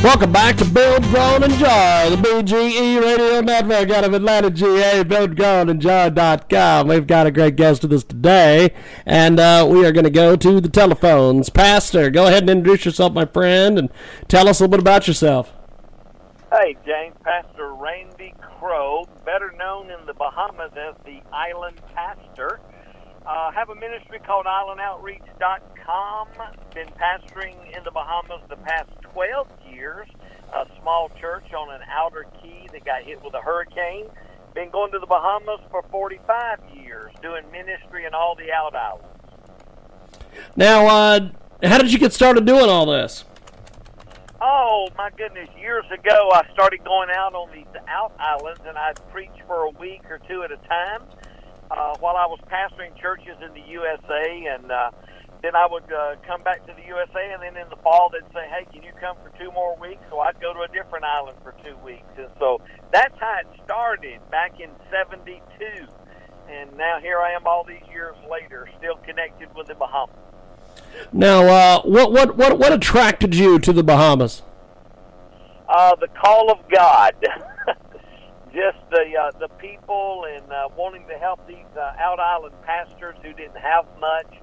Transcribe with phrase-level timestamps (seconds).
[0.00, 6.86] Welcome back to Build, Grown, Enjoy, the BGE Radio Network out of Atlanta, GA, buildgrownenjoy.com.
[6.86, 8.72] We've got a great guest with us today,
[9.04, 11.50] and uh, we are going to go to the telephones.
[11.50, 13.90] Pastor, go ahead and introduce yourself, my friend, and
[14.28, 15.52] tell us a little bit about yourself.
[16.52, 22.60] Hey, James, Pastor Randy Crowe, better known in the Bahamas as the Island Pastor.
[23.26, 26.28] Uh, have a ministry called islandoutreach.com.
[26.72, 30.06] Been pastoring in the Bahamas the past 12 years.
[30.54, 34.06] A small church on an outer key that got hit with a hurricane.
[34.54, 39.08] Been going to the Bahamas for 45 years, doing ministry in all the out islands.
[40.54, 41.20] Now, uh,
[41.64, 43.24] how did you get started doing all this?
[44.40, 45.48] Oh my goodness!
[45.60, 49.70] Years ago, I started going out on these out islands, and I'd preach for a
[49.70, 51.02] week or two at a time
[51.72, 54.90] uh, while I was pastoring churches in the USA, and uh,
[55.42, 58.26] then I would uh, come back to the USA, and then in the fall they'd
[58.32, 61.04] say, "Hey, can you come for two more weeks?" So I'd go to a different
[61.04, 62.60] island for two weeks, and so
[62.92, 65.40] that's how it started back in '72.
[66.50, 70.16] And now here I am, all these years later, still connected with the Bahamas.
[71.12, 74.42] Now, uh, what what what what attracted you to the Bahamas?
[75.68, 77.14] Uh, the call of God.
[78.52, 83.16] just the uh, the people and uh, wanting to help these uh, out island pastors
[83.22, 84.34] who didn't have much.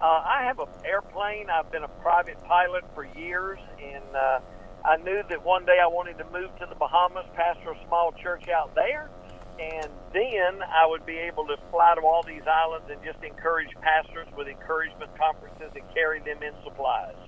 [0.00, 1.50] Uh, I have an airplane.
[1.50, 4.40] I've been a private pilot for years, and uh,
[4.82, 8.12] I knew that one day I wanted to move to the Bahamas, pastor a small
[8.12, 9.10] church out there,
[9.60, 13.68] and then I would be able to fly to all these islands and just encourage
[13.82, 17.20] pastors with encouragement conferences and carry them in supplies.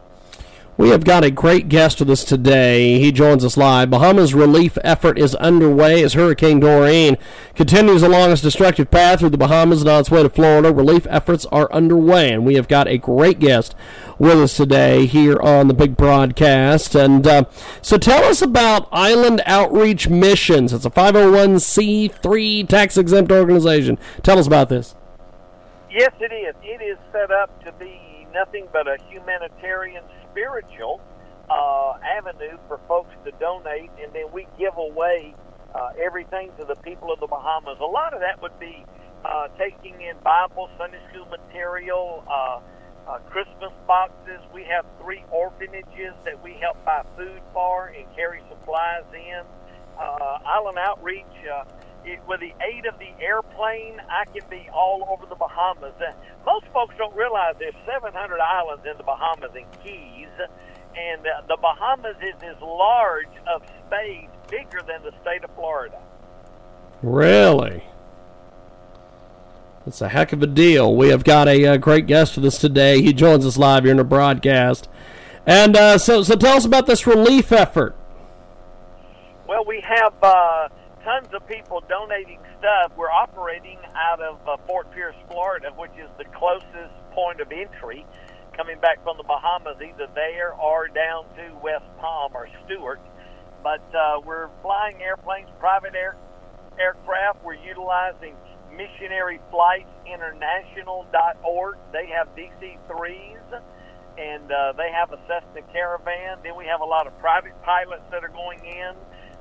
[0.79, 2.99] We have got a great guest with us today.
[2.99, 3.91] He joins us live.
[3.91, 7.19] Bahamas relief effort is underway as Hurricane Dorian
[7.55, 10.73] continues along its destructive path through the Bahamas and on its way to Florida.
[10.73, 13.75] Relief efforts are underway, and we have got a great guest
[14.19, 16.95] with us today here on the big broadcast.
[16.95, 17.45] And uh,
[17.83, 20.73] so tell us about Island Outreach Missions.
[20.73, 23.99] It's a 501c3 tax exempt organization.
[24.23, 24.95] Tell us about this.
[25.91, 26.55] Yes, it is.
[26.63, 31.01] It is set up to be nothing but a humanitarian spiritual
[31.51, 35.35] uh, avenue for folks to donate, and then we give away
[35.75, 37.79] uh, everything to the people of the Bahamas.
[37.81, 38.85] A lot of that would be
[39.25, 42.61] uh, taking in Bible, Sunday school material, uh,
[43.09, 44.41] uh, Christmas boxes.
[44.55, 49.43] We have three orphanages that we help buy food for and carry supplies in.
[49.99, 51.25] Uh, Island Outreach.
[51.47, 51.65] Uh,
[52.27, 55.95] with the aid of the airplane, I can be all over the Bahamas.
[56.01, 56.13] Uh,
[56.45, 60.29] most folks don't realize there's 700 islands in the Bahamas and Keys,
[60.97, 65.99] and uh, the Bahamas is as large of space, bigger than the state of Florida.
[67.03, 67.85] Really?
[69.85, 70.95] That's a heck of a deal.
[70.95, 73.03] We have got a, uh, great guest with us today.
[73.03, 74.89] He joins us live here in the broadcast.
[75.45, 77.97] And uh, so, so tell us about this relief effort.
[79.49, 80.69] Well, we have uh,
[81.05, 82.93] tons of people donating stuff.
[82.97, 88.07] We're operating out of uh, Fort Pierce, Florida, which is the closest point of entry
[88.57, 93.01] coming back from the Bahamas, either there or down to West Palm or Stuart.
[93.63, 96.17] But uh, we're flying airplanes, private air
[96.79, 97.45] aircraft.
[97.45, 98.35] We're utilizing
[98.71, 101.77] Missionary Flights International.org.
[101.93, 103.63] They have DC 3s
[104.19, 106.39] and uh, they have a Cessna Caravan.
[106.43, 108.95] Then we have a lot of private pilots that are going in.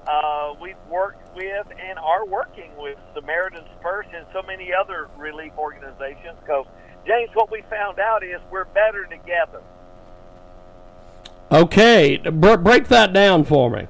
[0.08, 5.54] Uh, we've worked with and are working with Samaritan's Purse and so many other relief
[5.58, 6.38] organizations.
[6.42, 6.66] Because,
[7.06, 9.62] James, what we found out is we're better together.
[11.52, 13.86] Okay, break that down for me.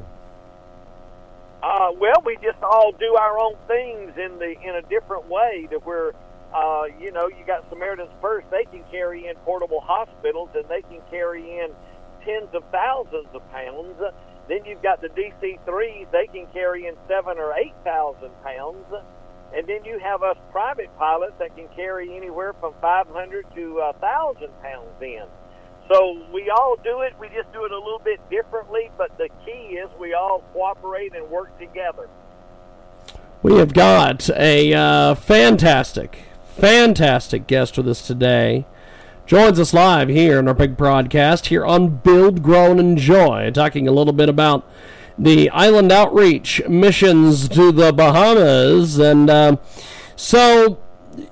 [1.62, 5.68] Uh, well, we just all do our own things in the in a different way.
[5.70, 6.12] That we're,
[6.54, 10.82] uh, you know, you got Samaritan's Purse; they can carry in portable hospitals, and they
[10.82, 11.70] can carry in
[12.26, 13.96] tens of thousands of pounds.
[14.47, 18.85] Then you've got the DC-3s; they can carry in seven or eight thousand pounds.
[19.53, 24.61] And then you have us private pilots that can carry anywhere from 500 to 1,000
[24.61, 25.23] pounds in.
[25.90, 27.14] So we all do it.
[27.20, 31.14] We just do it a little bit differently, but the key is we all cooperate
[31.14, 32.08] and work together.
[33.44, 38.66] We have got a uh, fantastic, fantastic guest with us today.
[39.26, 43.88] Joins us live here in our big broadcast here on Build, Grow, and Enjoy, talking
[43.88, 44.70] a little bit about
[45.18, 49.00] the island outreach missions to the Bahamas.
[49.00, 49.58] And uh,
[50.16, 50.79] so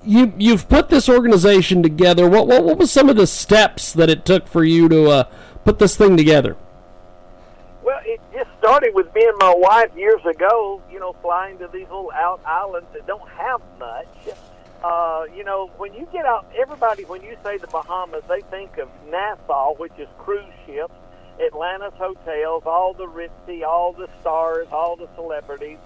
[0.03, 2.29] you you've put this organization together.
[2.29, 5.23] What what what was some of the steps that it took for you to uh,
[5.65, 6.55] put this thing together?
[7.83, 10.81] Well, it just started with me and my wife years ago.
[10.91, 14.07] You know, flying to these little out islands that don't have much.
[14.83, 18.77] Uh, you know, when you get out, everybody when you say the Bahamas, they think
[18.77, 20.93] of Nassau, which is cruise ships,
[21.45, 25.79] Atlantis hotels, all the ritzy, all the stars, all the celebrities,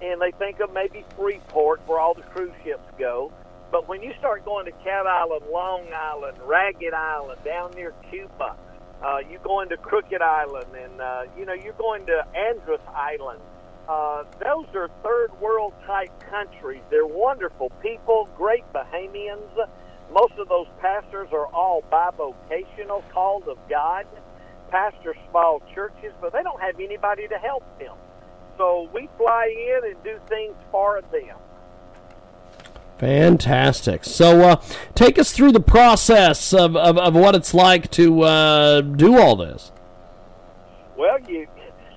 [0.00, 3.32] and they think of maybe Freeport where all the cruise ships go.
[3.72, 8.56] But when you start going to Cat Island, Long Island, Ragged Island, down near Cuba,
[9.02, 13.40] uh, you go into Crooked Island, and uh, you know you're going to Andros Island.
[13.88, 16.82] Uh, those are third world type countries.
[16.90, 19.68] They're wonderful people, great Bahamians.
[20.12, 24.06] Most of those pastors are all bivocational, called of God.
[24.70, 27.94] Pastor small churches, but they don't have anybody to help them.
[28.56, 31.36] So we fly in and do things for them.
[32.98, 34.04] Fantastic.
[34.04, 34.62] So, uh,
[34.94, 39.36] take us through the process of, of, of what it's like to uh, do all
[39.36, 39.70] this.
[40.96, 41.46] Well, you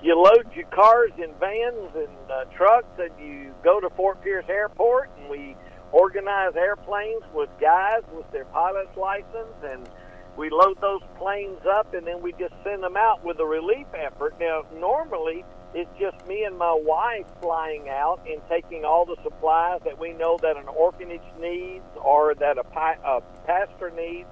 [0.02, 4.46] you load your cars in vans and uh, trucks, and you go to Fort Pierce
[4.48, 5.56] Airport, and we
[5.92, 9.88] organize airplanes with guys with their pilot's license, and
[10.36, 13.86] we load those planes up, and then we just send them out with a relief
[13.94, 14.34] effort.
[14.40, 15.44] Now, normally
[15.74, 20.12] it's just me and my wife flying out and taking all the supplies that we
[20.12, 24.28] know that an orphanage needs or that a, pi- a pastor needs.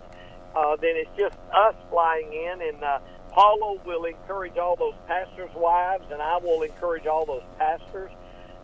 [0.57, 2.99] Uh, then it's just us flying in, and uh,
[3.31, 8.11] Paulo will encourage all those pastors' wives, and I will encourage all those pastors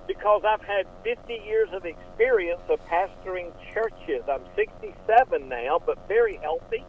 [0.06, 4.22] because I've had 50 years of experience of pastoring churches.
[4.30, 6.84] I'm 67 now, but very healthy,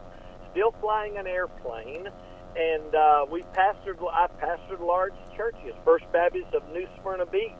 [0.52, 2.08] still flying an airplane
[2.56, 3.98] and uh, we pastored.
[4.10, 5.74] I pastored large churches.
[5.84, 7.52] First Baptist of New Smyrna Beach.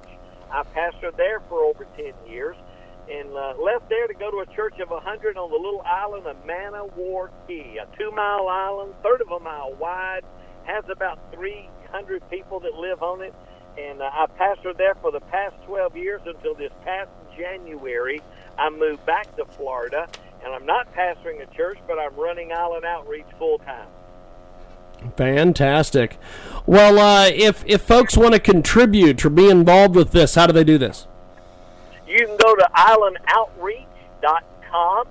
[0.51, 2.57] I pastored there for over ten years,
[3.11, 5.83] and uh, left there to go to a church of a hundred on the little
[5.83, 10.23] island of Mana War Key, a two-mile island, third of a mile wide,
[10.65, 13.35] has about three hundred people that live on it.
[13.79, 18.23] And uh, I pastored there for the past 12 years until this past January.
[18.59, 20.09] I moved back to Florida,
[20.43, 23.89] and I'm not pastoring a church, but I'm running Island Outreach full time.
[25.17, 26.17] Fantastic.
[26.65, 30.55] Well, uh, if if folks want to contribute or be involved with this, how do
[30.55, 31.07] they do this?
[32.47, 35.07] Go to islandoutreach.com,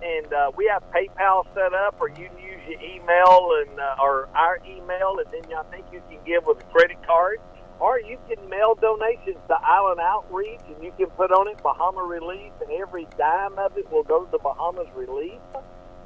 [0.00, 3.96] and uh, we have PayPal set up, or you can use your email and uh,
[4.00, 7.40] or our email, and then I think you can give with a credit card,
[7.80, 12.04] or you can mail donations to Island Outreach, and you can put on it Bahama
[12.04, 15.40] Relief, and every dime of it will go to the Bahamas Relief.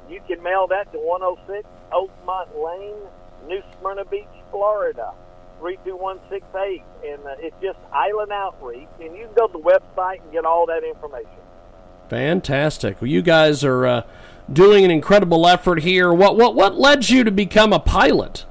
[0.09, 2.95] You can mail that to 106 Oakmont Lane,
[3.47, 5.13] New Smyrna Beach, Florida,
[5.63, 6.83] 32168.
[7.05, 8.89] And uh, it's just Island Outreach.
[8.99, 11.29] And you can go to the website and get all that information.
[12.09, 13.01] Fantastic.
[13.01, 14.01] Well, you guys are uh,
[14.51, 16.13] doing an incredible effort here.
[16.13, 18.45] What, what, what led you to become a pilot?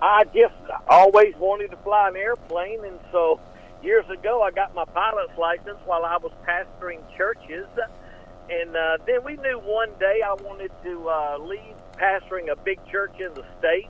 [0.00, 0.54] I just
[0.88, 2.82] always wanted to fly an airplane.
[2.84, 3.38] And so
[3.82, 7.66] years ago, I got my pilot's license while I was pastoring churches.
[8.48, 12.78] And uh, then we knew one day I wanted to uh, leave pastoring a big
[12.90, 13.88] church in the States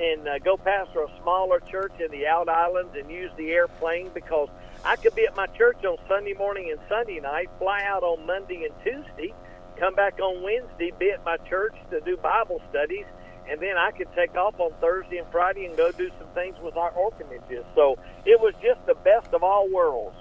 [0.00, 4.10] and uh, go pastor a smaller church in the out islands and use the airplane
[4.14, 4.48] because
[4.84, 8.26] I could be at my church on Sunday morning and Sunday night, fly out on
[8.26, 9.34] Monday and Tuesday,
[9.78, 13.06] come back on Wednesday, be at my church to do Bible studies,
[13.50, 16.56] and then I could take off on Thursday and Friday and go do some things
[16.62, 17.64] with our orphanages.
[17.74, 20.16] So it was just the best of all worlds.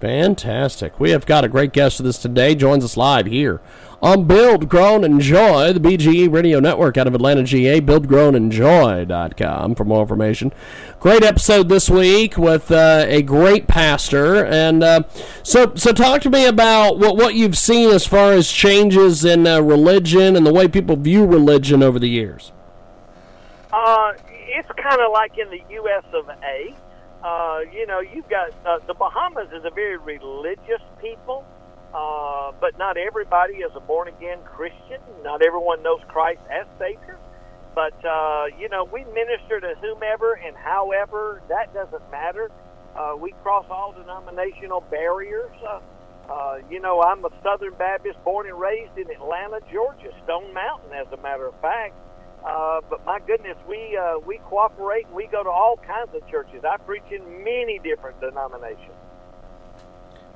[0.00, 1.00] Fantastic.
[1.00, 2.54] We have got a great guest with us today.
[2.54, 3.60] Joins us live here
[4.00, 10.02] on Build, Grown, Enjoy, the BGE Radio Network out of Atlanta, GA, buildgrownenjoy.com for more
[10.02, 10.52] information.
[11.00, 14.44] Great episode this week with uh, a great pastor.
[14.44, 15.02] And uh,
[15.42, 19.48] so, so talk to me about what, what you've seen as far as changes in
[19.48, 22.52] uh, religion and the way people view religion over the years.
[23.72, 26.04] Uh, it's kind of like in the U.S.
[26.12, 26.74] of A
[27.22, 31.44] uh, you know, you've got uh, the Bahamas is a very religious people,
[31.92, 35.00] uh, but not everybody is a born again Christian.
[35.22, 37.18] Not everyone knows Christ as Savior.
[37.74, 41.42] But uh, you know, we minister to whomever and however.
[41.48, 42.50] That doesn't matter.
[42.96, 45.50] Uh, we cross all denominational barriers.
[45.66, 45.80] Uh,
[46.28, 50.92] uh, you know, I'm a Southern Baptist, born and raised in Atlanta, Georgia, Stone Mountain,
[50.92, 51.94] as a matter of fact.
[52.44, 55.06] Uh, but my goodness, we uh, we cooperate.
[55.06, 56.64] And we go to all kinds of churches.
[56.64, 58.94] I preach in many different denominations.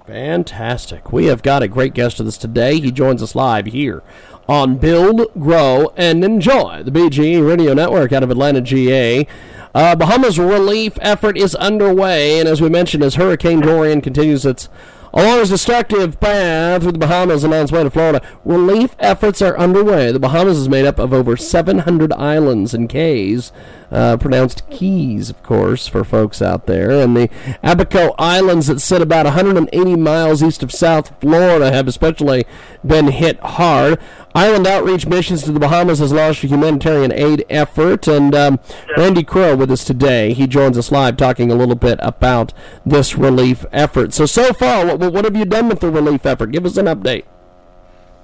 [0.07, 1.13] Fantastic.
[1.13, 2.81] We have got a great guest with us today.
[2.81, 4.03] He joins us live here
[4.49, 9.27] on Build, Grow, and Enjoy, the BGE Radio Network out of Atlanta, GA.
[9.75, 14.69] Uh, Bahamas relief effort is underway, and as we mentioned, as Hurricane Dorian continues its
[15.15, 19.43] Along its destructive path through the Bahamas and on its way to Florida, relief efforts
[19.43, 20.11] are underway.
[20.11, 23.53] The Bahamas is made up of over 700 islands and cays
[23.91, 26.91] uh, pronounced Keys, of course, for folks out there.
[26.91, 27.29] And the
[27.63, 32.47] Abaco Islands that sit about 180 miles east of South Florida have especially
[32.85, 34.01] been hit hard.
[34.35, 38.61] Island Outreach Missions to the Bahamas has launched a humanitarian aid effort, and um,
[38.97, 40.33] Randy Crowe with us today.
[40.33, 42.55] He joins us live talking a little bit about
[42.87, 44.15] this relief effort.
[44.15, 46.51] So, so far, what, what have you done with the relief effort?
[46.51, 47.25] Give us an update.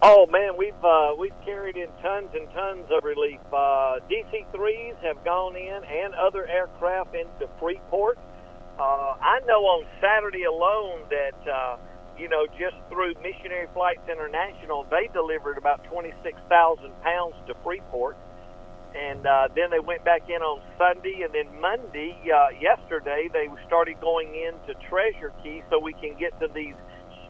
[0.00, 3.41] Oh man, we've uh, we've carried in tons and tons of relief.
[3.53, 8.17] Uh, DC threes have gone in, and other aircraft into Freeport.
[8.79, 11.77] Uh, I know on Saturday alone that uh,
[12.19, 17.55] you know just through Missionary Flights International, they delivered about twenty six thousand pounds to
[17.65, 18.17] Freeport,
[18.95, 23.49] and uh, then they went back in on Sunday, and then Monday, uh, yesterday, they
[23.67, 26.75] started going into Treasure Cay so we can get to these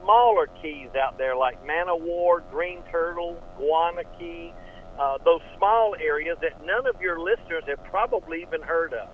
[0.01, 4.53] smaller keys out there like Man of War, Green Turtle, Guana Cay,
[4.99, 9.09] uh, those small areas that none of your listeners have probably even heard of.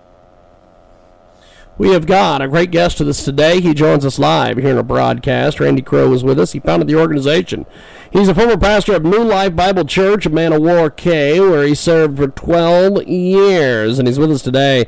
[1.77, 3.59] We have got a great guest with us today.
[3.59, 5.59] He joins us live here in a broadcast.
[5.59, 6.53] Randy Crowe is with us.
[6.53, 7.65] He founded the organization.
[8.13, 11.65] He's a former pastor of New Life Bible Church of Man of War Cay, where
[11.65, 13.99] he served for 12 years.
[13.99, 14.85] And he's with us today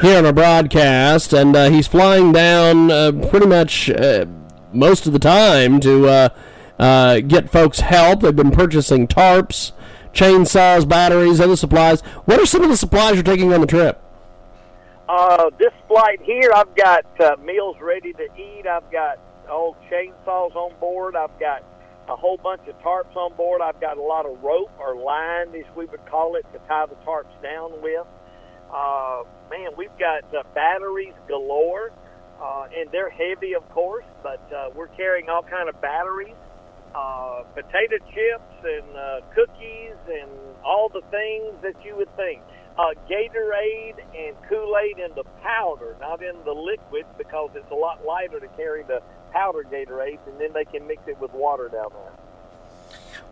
[0.00, 1.32] here on a broadcast.
[1.32, 4.26] And uh, he's flying down uh, pretty much uh,
[4.72, 6.28] most of the time to uh,
[6.78, 8.20] uh, get folks help.
[8.20, 9.72] They've been purchasing tarps,
[10.12, 12.02] chainsaws, batteries, other supplies.
[12.26, 14.04] What are some of the supplies you're taking on the trip?
[15.08, 18.66] Uh, this flight here, I've got uh, meals ready to eat.
[18.66, 21.16] I've got old chainsaws on board.
[21.16, 21.64] I've got
[22.08, 23.62] a whole bunch of tarps on board.
[23.62, 26.84] I've got a lot of rope or line, as we would call it, to tie
[26.84, 28.06] the tarps down with.
[28.70, 31.90] Uh, man, we've got uh, batteries galore
[32.40, 34.04] uh, and they're heavy, of course.
[34.22, 36.34] But uh, we're carrying all kind of batteries,
[36.94, 40.30] uh, potato chips, and uh, cookies, and
[40.64, 42.42] all the things that you would think.
[42.78, 48.04] Uh, Gatorade and Kool-Aid in the powder, not in the liquid, because it's a lot
[48.06, 49.02] lighter to carry the
[49.32, 52.12] powder Gatorade, and then they can mix it with water down there.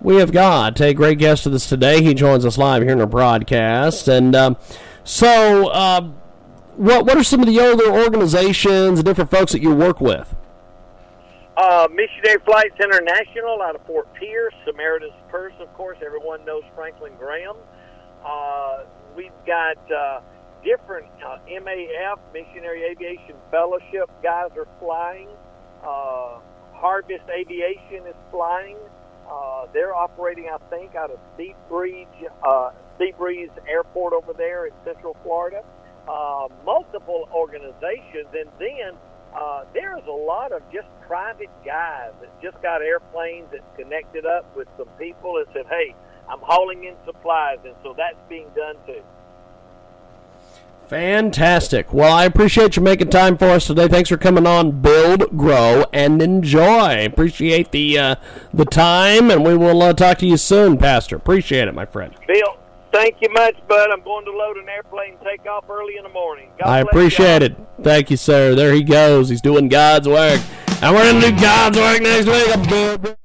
[0.00, 2.02] We have got a great guest with us today.
[2.02, 4.56] He joins us live here in our broadcast, and um,
[5.04, 5.68] so.
[5.68, 6.10] Uh,
[6.76, 10.34] what what are some of the older organizations and different folks that you work with?
[11.56, 15.96] Uh, Missionary Flights International out of Fort Pierce, Samaritan's Purse, of course.
[16.04, 17.56] Everyone knows Franklin Graham.
[18.24, 18.84] Uh,
[19.16, 20.20] we've got uh,
[20.62, 25.28] different uh, MAF, Missionary Aviation Fellowship guys are flying.
[25.82, 26.40] Uh,
[26.74, 28.76] Harvest Aviation is flying.
[29.26, 32.06] Uh, they're operating, I think, out of Seabreeze,
[32.46, 32.70] uh,
[33.00, 35.62] Seabreeze Airport over there in Central Florida
[36.08, 38.94] uh, multiple organizations, and then
[39.36, 44.44] uh, there's a lot of just private guys that just got airplanes that connected up
[44.56, 45.94] with some people and said, "Hey,
[46.28, 49.02] I'm hauling in supplies," and so that's being done too.
[50.88, 51.92] Fantastic.
[51.92, 53.88] Well, I appreciate you making time for us today.
[53.88, 54.70] Thanks for coming on.
[54.70, 57.04] Build, grow, and enjoy.
[57.04, 58.14] Appreciate the uh,
[58.54, 61.16] the time, and we will uh, talk to you soon, Pastor.
[61.16, 62.14] Appreciate it, my friend.
[62.28, 62.55] Bill,
[62.96, 63.90] Thank you much, bud.
[63.90, 66.48] I'm going to load an airplane and take off early in the morning.
[66.58, 67.54] God I appreciate it.
[67.82, 68.54] Thank you, sir.
[68.54, 69.28] There he goes.
[69.28, 70.40] He's doing God's work.
[70.80, 73.16] And we're going to do God's work next week.